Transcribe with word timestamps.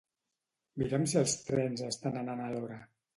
Mira'm 0.81 1.05
si 1.11 1.19
els 1.21 1.35
trens 1.49 1.83
estan 1.91 2.17
anant 2.23 2.41
a 2.47 2.49
l'hora 2.55 2.79